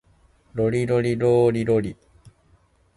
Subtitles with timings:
[0.53, 1.95] ロリロリローリロリ